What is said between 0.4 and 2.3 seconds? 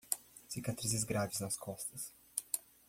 Cicatrizes graves nas costas